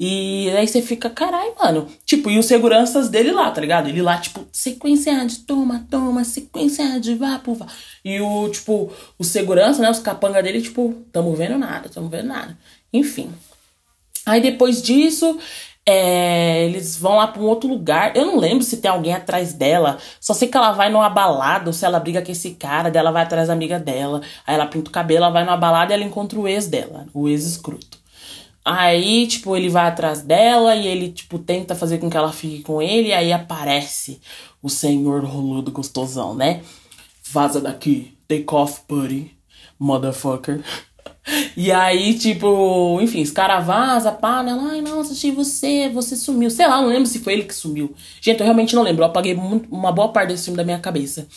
E 0.00 0.48
aí 0.50 0.66
você 0.66 0.80
fica, 0.80 1.10
carai, 1.10 1.52
mano. 1.60 1.88
Tipo, 2.06 2.30
e 2.30 2.38
os 2.38 2.46
seguranças 2.46 3.08
dele 3.08 3.32
lá, 3.32 3.50
tá 3.50 3.60
ligado? 3.60 3.88
Ele 3.88 4.00
lá, 4.00 4.18
tipo, 4.18 4.46
sequência 4.52 5.26
de 5.26 5.40
toma, 5.40 5.86
toma, 5.90 6.22
sequência 6.22 7.00
de 7.00 7.14
vapo, 7.16 7.54
vapo. 7.54 7.72
E 8.04 8.20
o, 8.20 8.48
tipo, 8.48 8.92
o 9.18 9.24
segurança, 9.24 9.82
né, 9.82 9.90
os 9.90 9.98
capanga 9.98 10.42
dele, 10.42 10.62
tipo, 10.62 10.94
tamo 11.12 11.34
vendo 11.34 11.58
nada, 11.58 11.88
tamo 11.88 12.08
vendo 12.08 12.28
nada. 12.28 12.56
Enfim, 12.92 13.32
Aí 14.28 14.42
depois 14.42 14.82
disso, 14.82 15.38
é, 15.86 16.66
eles 16.66 16.98
vão 16.98 17.16
lá 17.16 17.26
para 17.28 17.40
um 17.40 17.46
outro 17.46 17.66
lugar. 17.68 18.14
Eu 18.14 18.26
não 18.26 18.36
lembro 18.36 18.62
se 18.62 18.76
tem 18.76 18.90
alguém 18.90 19.14
atrás 19.14 19.54
dela. 19.54 19.96
Só 20.20 20.34
sei 20.34 20.48
que 20.48 20.56
ela 20.56 20.72
vai 20.72 20.90
numa 20.90 21.08
balada, 21.08 21.68
ou 21.68 21.72
se 21.72 21.84
ela 21.86 21.98
briga 21.98 22.20
com 22.20 22.30
esse 22.30 22.50
cara, 22.50 22.90
dela 22.90 23.10
vai 23.10 23.22
atrás 23.22 23.48
da 23.48 23.54
amiga 23.54 23.78
dela. 23.78 24.20
Aí 24.46 24.54
ela 24.54 24.66
pinta 24.66 24.90
o 24.90 24.92
cabelo, 24.92 25.24
ela 25.24 25.30
vai 25.30 25.44
numa 25.44 25.56
balada 25.56 25.92
e 25.92 25.94
ela 25.94 26.04
encontra 26.04 26.38
o 26.38 26.46
ex 26.46 26.66
dela, 26.66 27.06
o 27.14 27.26
ex 27.26 27.46
escroto. 27.46 27.97
Aí, 28.70 29.26
tipo, 29.26 29.56
ele 29.56 29.70
vai 29.70 29.86
atrás 29.86 30.20
dela 30.20 30.76
e 30.76 30.86
ele, 30.86 31.10
tipo, 31.10 31.38
tenta 31.38 31.74
fazer 31.74 31.96
com 31.96 32.10
que 32.10 32.16
ela 32.18 32.30
fique 32.30 32.62
com 32.62 32.82
ele. 32.82 33.08
E 33.08 33.12
aí 33.14 33.32
aparece 33.32 34.20
o 34.62 34.68
senhor 34.68 35.24
roludo 35.24 35.72
gostosão, 35.72 36.34
né? 36.34 36.60
Vaza 37.32 37.62
daqui. 37.62 38.14
Take 38.28 38.44
off, 38.52 38.82
buddy. 38.86 39.32
Motherfucker. 39.78 40.62
E 41.54 41.70
aí, 41.70 42.18
tipo, 42.18 42.98
enfim, 43.02 43.20
os 43.20 43.30
caras 43.30 43.66
vazam, 43.66 44.14
pá, 44.14 44.42
né? 44.42 44.50
Ai, 44.70 44.80
não, 44.80 45.00
assisti 45.00 45.30
você, 45.30 45.90
você 45.90 46.16
sumiu. 46.16 46.48
Sei 46.48 46.66
lá, 46.66 46.80
não 46.80 46.88
lembro 46.88 47.04
se 47.04 47.18
foi 47.18 47.34
ele 47.34 47.44
que 47.44 47.54
sumiu. 47.54 47.94
Gente, 48.18 48.40
eu 48.40 48.44
realmente 48.44 48.74
não 48.74 48.82
lembro. 48.82 49.02
Eu 49.02 49.08
apaguei 49.08 49.34
uma 49.34 49.92
boa 49.92 50.08
parte 50.08 50.30
desse 50.30 50.44
filme 50.44 50.56
da 50.56 50.64
minha 50.64 50.78
cabeça. 50.78 51.28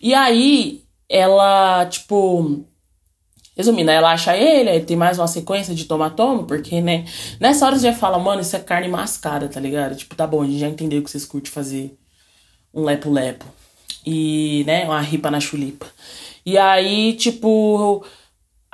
E 0.00 0.14
aí, 0.14 0.82
ela, 1.10 1.84
tipo. 1.86 2.64
Resumindo, 3.56 3.90
ela 3.90 4.12
acha 4.12 4.36
ele, 4.36 4.70
aí 4.70 4.80
tem 4.84 4.96
mais 4.96 5.18
uma 5.18 5.28
sequência 5.28 5.74
de 5.74 5.84
toma-toma, 5.84 6.44
porque, 6.44 6.80
né? 6.80 7.04
Nessa 7.38 7.66
hora 7.66 7.76
você 7.76 7.86
já 7.86 7.94
fala, 7.94 8.18
mano, 8.18 8.40
isso 8.40 8.56
é 8.56 8.58
carne 8.58 8.88
mascada, 8.88 9.48
tá 9.48 9.60
ligado? 9.60 9.96
Tipo, 9.96 10.14
tá 10.16 10.26
bom, 10.26 10.42
a 10.42 10.46
gente 10.46 10.58
já 10.58 10.68
entendeu 10.68 11.02
que 11.02 11.10
vocês 11.10 11.24
curtem 11.24 11.52
fazer 11.52 11.96
um 12.72 12.82
lepo-lepo. 12.84 13.44
E, 14.04 14.64
né, 14.66 14.84
uma 14.84 15.00
ripa 15.00 15.30
na 15.30 15.40
chulipa. 15.40 15.86
E 16.44 16.58
aí, 16.58 17.14
tipo 17.14 18.04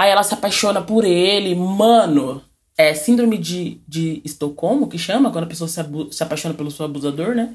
Aí 0.01 0.09
ela 0.09 0.23
se 0.23 0.33
apaixona 0.33 0.81
por 0.81 1.05
ele, 1.05 1.55
mano. 1.55 2.43
É 2.79 2.95
síndrome 2.95 3.37
de, 3.37 3.83
de 3.87 4.23
Estocolmo, 4.25 4.89
que 4.89 4.97
chama, 4.97 5.31
quando 5.31 5.45
a 5.45 5.47
pessoa 5.47 5.69
se, 5.69 5.79
se 6.11 6.23
apaixona 6.23 6.55
pelo 6.55 6.71
seu 6.71 6.87
abusador, 6.87 7.35
né? 7.35 7.55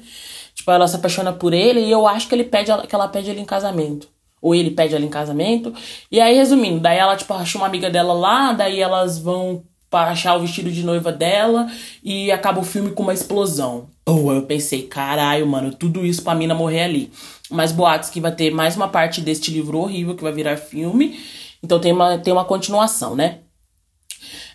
Tipo, 0.54 0.70
ela 0.70 0.86
se 0.86 0.94
apaixona 0.94 1.32
por 1.32 1.52
ele 1.52 1.80
e 1.80 1.90
eu 1.90 2.06
acho 2.06 2.28
que 2.28 2.36
ele 2.36 2.44
pede 2.44 2.70
que 2.86 2.94
ela 2.94 3.08
pede 3.08 3.30
ele 3.30 3.40
em 3.40 3.44
casamento. 3.44 4.08
Ou 4.40 4.54
ele 4.54 4.70
pede 4.70 4.94
ela 4.94 5.04
em 5.04 5.08
casamento. 5.08 5.72
E 6.10 6.20
aí, 6.20 6.36
resumindo, 6.36 6.80
daí 6.80 6.98
ela, 6.98 7.16
tipo, 7.16 7.32
acha 7.34 7.58
uma 7.58 7.66
amiga 7.66 7.90
dela 7.90 8.12
lá, 8.12 8.52
daí 8.52 8.80
elas 8.80 9.18
vão 9.18 9.64
pra 9.90 10.10
achar 10.10 10.36
o 10.36 10.40
vestido 10.40 10.70
de 10.70 10.84
noiva 10.84 11.12
dela 11.12 11.66
e 12.02 12.30
acaba 12.30 12.60
o 12.60 12.64
filme 12.64 12.90
com 12.90 13.02
uma 13.02 13.14
explosão. 13.14 13.88
Pô, 14.04 14.32
eu 14.32 14.42
pensei, 14.42 14.82
caralho, 14.82 15.46
mano, 15.46 15.74
tudo 15.74 16.04
isso 16.04 16.22
pra 16.22 16.34
mina 16.34 16.54
morrer 16.54 16.82
ali. 16.82 17.12
Mas 17.50 17.72
boatos 17.72 18.10
que 18.10 18.20
vai 18.20 18.32
ter 18.32 18.50
mais 18.50 18.76
uma 18.76 18.88
parte 18.88 19.20
deste 19.20 19.50
livro 19.50 19.78
horrível 19.78 20.14
que 20.14 20.22
vai 20.22 20.32
virar 20.32 20.56
filme. 20.56 21.18
Então 21.62 21.80
tem 21.80 21.92
uma, 21.92 22.18
tem 22.18 22.32
uma 22.32 22.44
continuação, 22.44 23.16
né? 23.16 23.38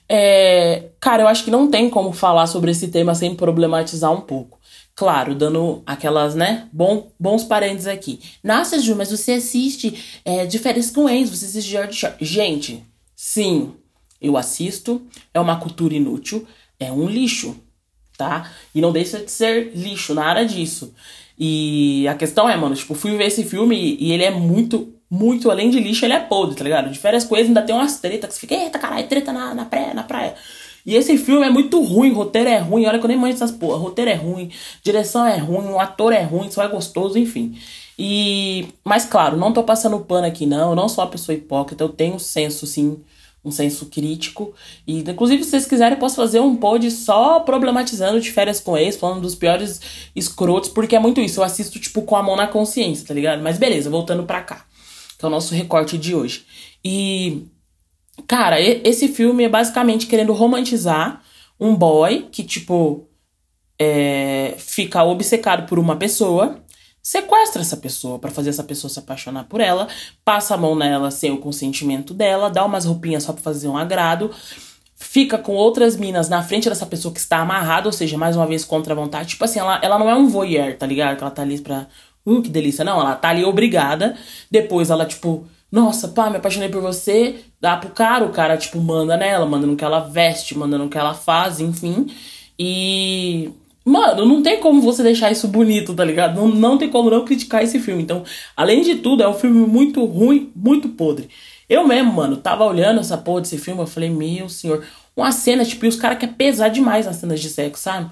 É, 0.07 0.89
cara, 0.99 1.23
eu 1.23 1.27
acho 1.27 1.43
que 1.43 1.51
não 1.51 1.69
tem 1.71 1.89
como 1.89 2.11
falar 2.11 2.45
sobre 2.45 2.71
esse 2.71 2.89
tema 2.89 3.15
sem 3.15 3.33
problematizar 3.33 4.11
um 4.11 4.21
pouco. 4.21 4.59
Claro, 4.95 5.33
dando 5.33 5.81
aquelas, 5.85 6.35
né, 6.35 6.67
bom, 6.71 7.11
bons 7.19 7.43
parênteses 7.43 7.87
aqui. 7.87 8.19
Nossa, 8.43 8.79
Ju, 8.79 8.95
mas 8.95 9.09
você 9.09 9.33
assiste 9.33 10.21
é, 10.23 10.45
de 10.45 10.59
férias 10.59 10.91
com 10.91 11.09
ex, 11.09 11.29
você 11.29 11.45
assiste 11.45 11.71
George 11.71 11.93
Shore. 11.93 12.13
Gente, 12.19 12.83
sim, 13.15 13.73
eu 14.21 14.37
assisto, 14.37 15.01
é 15.33 15.39
uma 15.39 15.59
cultura 15.59 15.95
inútil, 15.95 16.45
é 16.79 16.91
um 16.91 17.07
lixo, 17.07 17.55
tá? 18.17 18.51
E 18.75 18.81
não 18.81 18.91
deixa 18.91 19.19
de 19.19 19.31
ser 19.31 19.71
lixo, 19.75 20.13
nada 20.13 20.45
disso. 20.45 20.93
E 21.37 22.07
a 22.07 22.13
questão 22.13 22.47
é, 22.47 22.55
mano, 22.55 22.75
tipo, 22.75 22.93
fui 22.93 23.17
ver 23.17 23.25
esse 23.25 23.43
filme 23.43 23.97
e 23.99 24.11
ele 24.11 24.23
é 24.23 24.29
muito, 24.29 24.93
muito 25.09 25.49
além 25.49 25.71
de 25.71 25.79
lixo, 25.79 26.05
ele 26.05 26.13
é 26.13 26.19
podre, 26.19 26.55
tá 26.55 26.63
ligado? 26.63 26.91
De 26.91 26.99
férias 26.99 27.23
com 27.23 27.35
ex 27.35 27.47
ainda 27.47 27.63
tem 27.63 27.73
umas 27.73 27.99
tretas 27.99 28.29
que 28.29 28.35
você 28.35 28.39
fica, 28.41 28.53
eita 28.53 28.77
caralho, 28.77 29.07
treta 29.07 29.33
na, 29.33 29.55
na, 29.55 29.65
praia, 29.65 29.93
na 29.93 30.03
praia. 30.03 30.35
E 30.85 30.95
esse 30.95 31.17
filme 31.17 31.45
é 31.45 31.49
muito 31.49 31.81
ruim, 31.83 32.11
roteiro 32.11 32.49
é 32.49 32.57
ruim, 32.57 32.85
olha 32.85 32.97
que 32.97 33.05
eu 33.05 33.09
nem 33.09 33.17
manjo 33.17 33.35
essas 33.35 33.51
porra, 33.51 33.77
roteiro 33.77 34.09
é 34.09 34.15
ruim, 34.15 34.49
direção 34.83 35.25
é 35.25 35.37
ruim, 35.37 35.67
o 35.67 35.79
ator 35.79 36.13
é 36.13 36.21
ruim, 36.21 36.49
só 36.49 36.63
é 36.63 36.67
gostoso, 36.67 37.17
enfim. 37.17 37.57
E, 37.97 38.67
mas 38.83 39.05
claro, 39.05 39.37
não 39.37 39.53
tô 39.53 39.63
passando 39.63 39.99
pano 39.99 40.25
aqui 40.25 40.45
não, 40.45 40.71
eu 40.71 40.75
não 40.75 40.89
sou 40.89 41.03
uma 41.03 41.09
pessoa 41.11 41.35
hipócrita, 41.35 41.83
eu 41.83 41.89
tenho 41.89 42.19
senso 42.19 42.65
sim, 42.65 42.99
um 43.43 43.51
senso 43.51 43.87
crítico. 43.87 44.53
E 44.87 44.99
inclusive 44.99 45.43
se 45.43 45.51
vocês 45.51 45.65
quiserem, 45.67 45.93
eu 45.93 45.99
posso 45.99 46.15
fazer 46.15 46.39
um 46.39 46.55
pod 46.55 46.89
só 46.89 47.39
problematizando 47.41 48.19
de 48.19 48.31
férias 48.31 48.59
com 48.59 48.77
ex, 48.77 48.95
falando 48.95 49.21
dos 49.21 49.35
piores 49.35 50.09
escrotos, 50.15 50.69
porque 50.69 50.95
é 50.95 50.99
muito 50.99 51.21
isso, 51.21 51.39
eu 51.39 51.43
assisto 51.43 51.79
tipo 51.79 52.01
com 52.01 52.15
a 52.15 52.23
mão 52.23 52.35
na 52.35 52.47
consciência, 52.47 53.07
tá 53.07 53.13
ligado? 53.13 53.41
Mas 53.43 53.57
beleza, 53.57 53.89
voltando 53.89 54.23
pra 54.23 54.41
cá. 54.41 54.65
Que 55.17 55.25
é 55.25 55.27
o 55.27 55.31
nosso 55.31 55.53
recorte 55.53 55.99
de 55.99 56.15
hoje. 56.15 56.43
E 56.83 57.43
Cara, 58.27 58.59
esse 58.59 59.07
filme 59.07 59.43
é 59.43 59.49
basicamente 59.49 60.07
querendo 60.07 60.33
romantizar 60.33 61.21
um 61.59 61.75
boy 61.75 62.27
que, 62.31 62.43
tipo, 62.43 63.07
é, 63.79 64.55
fica 64.57 65.03
obcecado 65.03 65.67
por 65.67 65.79
uma 65.79 65.95
pessoa, 65.95 66.59
sequestra 67.01 67.61
essa 67.61 67.77
pessoa 67.77 68.19
para 68.19 68.31
fazer 68.31 68.49
essa 68.49 68.63
pessoa 68.63 68.89
se 68.89 68.99
apaixonar 68.99 69.45
por 69.45 69.59
ela, 69.59 69.87
passa 70.23 70.53
a 70.53 70.57
mão 70.57 70.75
nela 70.75 71.09
sem 71.09 71.31
o 71.31 71.37
consentimento 71.37 72.13
dela, 72.13 72.49
dá 72.49 72.63
umas 72.65 72.85
roupinhas 72.85 73.23
só 73.23 73.33
pra 73.33 73.41
fazer 73.41 73.67
um 73.67 73.77
agrado, 73.77 74.31
fica 74.95 75.37
com 75.37 75.53
outras 75.53 75.97
minas 75.97 76.29
na 76.29 76.43
frente 76.43 76.69
dessa 76.69 76.85
pessoa 76.85 77.13
que 77.13 77.19
está 77.19 77.39
amarrada, 77.39 77.87
ou 77.87 77.91
seja, 77.91 78.17
mais 78.17 78.35
uma 78.35 78.45
vez 78.45 78.63
contra 78.63 78.93
a 78.93 78.95
vontade. 78.95 79.29
Tipo 79.29 79.45
assim, 79.45 79.59
ela, 79.59 79.79
ela 79.81 79.97
não 79.97 80.09
é 80.09 80.15
um 80.15 80.27
voyeur, 80.27 80.77
tá 80.77 80.85
ligado? 80.85 81.17
Que 81.17 81.23
ela 81.23 81.31
tá 81.31 81.41
ali 81.41 81.59
pra. 81.59 81.87
Uh, 82.23 82.41
que 82.41 82.49
delícia. 82.49 82.85
Não, 82.85 82.99
ela 82.99 83.15
tá 83.15 83.29
ali 83.29 83.43
obrigada. 83.43 84.15
Depois 84.49 84.91
ela, 84.91 85.05
tipo 85.05 85.47
nossa, 85.71 86.09
pá, 86.09 86.29
me 86.29 86.37
apaixonei 86.37 86.67
por 86.69 86.81
você, 86.81 87.35
dá 87.59 87.77
pro 87.77 87.91
cara, 87.91 88.25
o 88.25 88.31
cara, 88.31 88.57
tipo, 88.57 88.79
manda 88.81 89.15
nela, 89.15 89.45
manda 89.45 89.65
no 89.65 89.77
que 89.77 89.83
ela 89.85 89.99
veste, 90.01 90.57
manda 90.57 90.77
no 90.77 90.89
que 90.89 90.97
ela 90.97 91.13
faz, 91.13 91.59
enfim. 91.61 92.07
E. 92.59 93.51
Mano, 93.83 94.25
não 94.25 94.43
tem 94.43 94.59
como 94.59 94.81
você 94.81 95.01
deixar 95.01 95.31
isso 95.31 95.47
bonito, 95.47 95.95
tá 95.95 96.03
ligado? 96.05 96.35
Não, 96.35 96.47
não 96.47 96.77
tem 96.77 96.89
como 96.89 97.09
não 97.09 97.25
criticar 97.25 97.63
esse 97.63 97.79
filme. 97.79 98.03
Então, 98.03 98.23
além 98.55 98.81
de 98.83 98.95
tudo, 98.95 99.23
é 99.23 99.27
um 99.27 99.33
filme 99.33 99.65
muito 99.65 100.05
ruim, 100.05 100.51
muito 100.55 100.89
podre. 100.89 101.29
Eu 101.67 101.87
mesmo, 101.87 102.13
mano, 102.13 102.37
tava 102.37 102.65
olhando 102.65 102.99
essa 102.99 103.17
porra 103.17 103.41
desse 103.41 103.57
filme, 103.57 103.81
eu 103.81 103.87
falei, 103.87 104.09
meu 104.09 104.49
senhor. 104.49 104.85
Uma 105.15 105.31
cena, 105.31 105.65
tipo, 105.65 105.85
e 105.85 105.87
os 105.87 105.95
caras 105.95 106.19
querem 106.19 106.35
pesar 106.35 106.69
demais 106.69 107.05
nas 107.05 107.15
cenas 107.15 107.39
de 107.39 107.49
sexo, 107.49 107.81
sabe? 107.83 108.11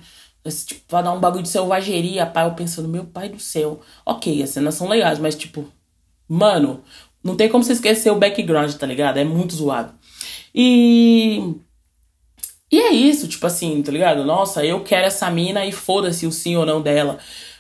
Tipo, 0.66 0.82
vai 0.90 1.04
dar 1.04 1.12
um 1.14 1.20
bagulho 1.20 1.44
de 1.44 1.50
selvageria, 1.50 2.26
pai, 2.26 2.46
eu 2.46 2.54
pensando, 2.54 2.88
meu 2.88 3.06
pai 3.06 3.30
do 3.30 3.40
céu. 3.40 3.82
Ok, 4.06 4.42
as 4.42 4.50
cenas 4.52 4.76
são 4.76 4.88
legais, 4.88 5.20
mas, 5.20 5.36
tipo, 5.36 5.68
mano, 6.28 6.82
não 7.24 7.36
tem 7.36 7.50
como 7.50 7.64
você 7.64 7.74
esquecer 7.74 8.12
o 8.12 8.16
background, 8.16 8.74
tá 8.74 8.86
ligado? 8.86 9.18
É 9.18 9.24
muito 9.24 9.56
zoado. 9.56 9.94
E. 10.54 11.56
E 12.72 12.80
é 12.80 12.92
isso, 12.92 13.28
tipo 13.28 13.48
assim, 13.48 13.82
tá 13.82 13.92
ligado? 13.92 14.24
Nossa, 14.24 14.64
eu 14.64 14.84
quero 14.84 15.08
essa 15.08 15.30
mina 15.32 15.66
e 15.66 15.72
foda-se 15.72 16.28
o 16.28 16.32
sim 16.32 16.56
ou 16.56 16.66
não 16.66 16.82
dela. 16.82 17.18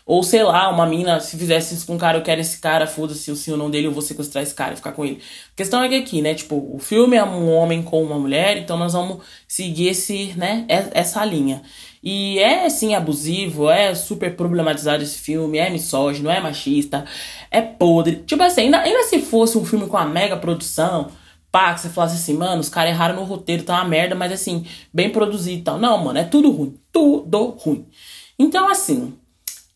Ou 0.10 0.24
sei 0.24 0.42
lá, 0.42 0.68
uma 0.72 0.88
mina, 0.88 1.20
se 1.20 1.38
fizesse 1.38 1.75
isso 1.75 1.86
com 1.86 1.94
um 1.94 1.98
cara, 2.00 2.18
eu 2.18 2.24
quero 2.24 2.42
esse 2.42 2.58
cara, 2.60 2.88
foda-se 2.88 3.30
o 3.30 3.36
sim 3.36 3.51
ou 3.51 3.58
não 3.58 3.70
dele, 3.70 3.86
eu 3.86 3.92
vou 3.92 4.01
sequestrar 4.01 4.42
esse 4.42 4.56
cara 4.56 4.74
e 4.74 4.75
ficar 4.75 4.92
com 4.94 5.06
ele. 5.06 5.22
A 5.54 5.56
questão 5.56 5.84
é 5.84 5.88
que 5.88 5.94
aqui, 5.94 6.20
né, 6.20 6.34
tipo, 6.34 6.68
o 6.74 6.80
filme 6.80 7.16
é 7.16 7.24
um 7.24 7.48
homem 7.54 7.84
com 7.84 8.01
uma 8.01 8.18
mulher, 8.18 8.58
então 8.58 8.75
nós 8.75 8.94
vamos 8.94 9.20
seguir 9.48 9.89
esse, 9.89 10.34
né, 10.36 10.66
essa 10.68 11.24
linha. 11.24 11.62
E 12.01 12.39
é 12.39 12.68
sim 12.72 12.96
abusivo, 12.96 13.70
é 13.70 13.94
super 13.94 14.36
problematizado 14.36 15.04
esse 15.04 15.20
filme, 15.20 15.60
é 15.60 15.70
misógino, 15.70 16.28
é 16.32 16.39
machista, 16.39 17.06
é 17.51 17.62
podre. 17.62 18.24
Tipo 18.25 18.42
assim, 18.42 18.62
ainda, 18.62 18.80
ainda 18.80 19.04
se 19.04 19.20
fosse 19.20 19.60
um 19.60 19.66
filme 19.66 19.86
com 19.86 19.96
uma 19.96 20.08
mega 20.08 20.38
produção, 20.38 21.12
pá, 21.51 21.72
que 21.75 21.82
você 21.82 21.89
falasse 21.89 22.16
assim, 22.16 22.34
mano, 22.34 22.62
os 22.62 22.70
caras 22.70 22.94
erraram 22.94 23.16
no 23.16 23.25
roteiro, 23.25 23.62
tá 23.62 23.75
uma 23.75 23.86
merda, 23.86 24.16
mas 24.16 24.32
assim, 24.32 24.66
bem 24.92 25.12
produzido 25.12 25.60
e 25.60 25.62
tal. 25.62 25.78
Não, 25.78 26.04
mano, 26.04 26.18
é 26.18 26.24
tudo 26.24 26.50
ruim. 26.50 26.80
Tudo 26.92 27.50
ruim. 27.60 27.86
Então, 28.39 28.68
assim, 28.68 29.13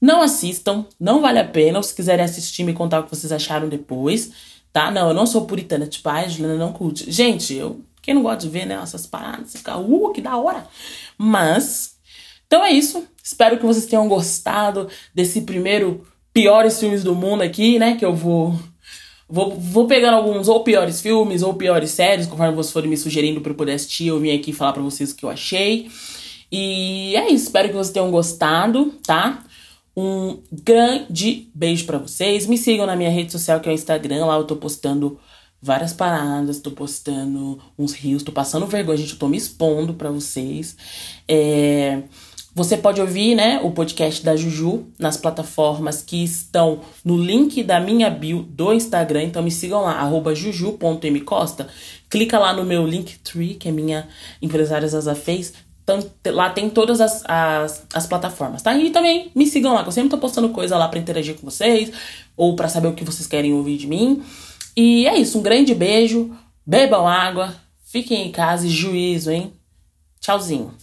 não 0.03 0.21
assistam, 0.21 0.85
não 0.99 1.21
vale 1.21 1.39
a 1.39 1.45
pena. 1.45 1.81
Se 1.81 1.95
quiserem 1.95 2.25
assistir, 2.25 2.65
me 2.65 2.73
contar 2.73 2.99
o 2.99 3.03
que 3.03 3.15
vocês 3.15 3.31
acharam 3.31 3.69
depois, 3.69 4.33
tá? 4.73 4.91
Não, 4.91 5.07
eu 5.07 5.13
não 5.13 5.25
sou 5.25 5.45
puritana, 5.45 5.87
tipo, 5.87 6.09
ai, 6.09 6.29
Juliana 6.29 6.57
não 6.57 6.73
curte. 6.73 7.09
Gente, 7.09 7.53
eu, 7.53 7.79
quem 8.01 8.13
não 8.13 8.21
gosta 8.21 8.39
de 8.39 8.49
ver, 8.49 8.65
né, 8.65 8.77
essas 8.83 9.07
paradas, 9.07 9.53
fica, 9.53 9.77
uh, 9.77 10.11
que 10.11 10.19
da 10.19 10.35
hora. 10.35 10.67
Mas, 11.17 11.95
então 12.45 12.65
é 12.65 12.71
isso. 12.71 13.07
Espero 13.23 13.57
que 13.57 13.65
vocês 13.65 13.85
tenham 13.85 14.09
gostado 14.09 14.89
desse 15.15 15.39
primeiro 15.39 16.05
piores 16.33 16.77
filmes 16.77 17.01
do 17.01 17.15
mundo 17.15 17.41
aqui, 17.41 17.79
né? 17.79 17.95
Que 17.95 18.03
eu 18.03 18.13
vou 18.13 18.59
Vou, 19.29 19.51
vou 19.57 19.87
pegando 19.87 20.17
alguns 20.17 20.49
ou 20.49 20.63
piores 20.65 21.01
filmes 21.01 21.41
ou 21.41 21.53
piores 21.53 21.91
séries, 21.91 22.27
conforme 22.27 22.53
vocês 22.53 22.73
forem 22.73 22.89
me 22.89 22.97
sugerindo 22.97 23.39
para 23.39 23.51
eu 23.51 23.55
poder 23.55 23.71
assistir. 23.71 24.07
Eu 24.07 24.19
vim 24.19 24.35
aqui 24.35 24.51
falar 24.51 24.73
para 24.73 24.81
vocês 24.83 25.11
o 25.11 25.15
que 25.15 25.23
eu 25.23 25.29
achei. 25.29 25.89
E 26.51 27.15
é 27.15 27.29
isso, 27.29 27.45
espero 27.45 27.69
que 27.69 27.73
vocês 27.73 27.93
tenham 27.93 28.11
gostado, 28.11 28.93
tá? 29.07 29.43
Um 29.95 30.39
grande 30.51 31.49
beijo 31.53 31.85
para 31.85 31.99
vocês. 31.99 32.47
Me 32.47 32.57
sigam 32.57 32.85
na 32.85 32.95
minha 32.95 33.09
rede 33.09 33.31
social, 33.31 33.59
que 33.59 33.69
é 33.69 33.71
o 33.71 33.75
Instagram. 33.75 34.25
Lá 34.25 34.35
eu 34.35 34.43
tô 34.43 34.55
postando 34.55 35.19
várias 35.61 35.93
paradas, 35.93 36.59
tô 36.59 36.71
postando 36.71 37.59
uns 37.77 37.93
rios, 37.93 38.23
tô 38.23 38.31
passando 38.31 38.67
vergonha, 38.67 38.97
gente. 38.97 39.13
Eu 39.13 39.19
tô 39.19 39.27
me 39.29 39.37
expondo 39.37 39.93
para 39.93 40.09
vocês. 40.09 40.75
É. 41.27 42.03
Você 42.55 42.77
pode 42.77 43.01
ouvir, 43.01 43.33
né, 43.33 43.59
o 43.63 43.71
podcast 43.71 44.23
da 44.23 44.35
Juju 44.35 44.85
nas 44.99 45.17
plataformas 45.17 46.03
que 46.03 46.23
estão 46.23 46.81
no 47.03 47.17
link 47.17 47.63
da 47.63 47.79
minha 47.79 48.11
bio 48.11 48.43
do 48.43 48.71
Instagram. 48.71 49.23
Então 49.23 49.41
me 49.41 49.49
sigam 49.49 49.81
lá, 49.81 50.07
juju.mcosta. 50.35 51.67
Clica 52.07 52.37
lá 52.37 52.53
no 52.53 52.63
meu 52.63 52.85
Linktree, 52.85 53.55
que 53.55 53.69
é 53.69 53.71
minha 53.71 54.07
empresária 54.39 54.87
Zaza 54.87 55.15
fez. 55.15 55.51
Então, 55.83 55.99
lá 56.27 56.49
tem 56.49 56.69
todas 56.69 57.01
as, 57.01 57.23
as, 57.25 57.85
as, 57.93 58.07
plataformas, 58.07 58.61
tá? 58.61 58.73
E 58.77 58.89
também 58.89 59.29
me 59.35 59.45
sigam 59.45 59.73
lá, 59.73 59.83
que 59.83 59.89
eu 59.89 59.93
sempre 59.93 60.09
tô 60.09 60.17
postando 60.17 60.49
coisa 60.49 60.77
lá 60.77 60.87
para 60.87 60.99
interagir 60.99 61.35
com 61.35 61.49
vocês, 61.49 61.91
ou 62.37 62.55
para 62.55 62.69
saber 62.69 62.87
o 62.87 62.93
que 62.93 63.03
vocês 63.03 63.27
querem 63.27 63.53
ouvir 63.53 63.77
de 63.77 63.87
mim. 63.87 64.23
E 64.77 65.05
é 65.05 65.17
isso, 65.17 65.37
um 65.37 65.41
grande 65.41 65.75
beijo, 65.75 66.31
bebam 66.65 67.05
água, 67.05 67.53
fiquem 67.83 68.27
em 68.27 68.31
casa 68.31 68.65
e 68.65 68.69
juízo, 68.69 69.29
hein? 69.29 69.53
Tchauzinho. 70.21 70.73